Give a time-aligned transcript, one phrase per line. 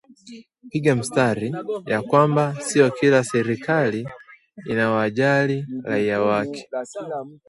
[0.71, 1.53] Piga mstari
[1.85, 4.07] ya kwamba sio kila serikali
[4.69, 6.69] inawajali raia wake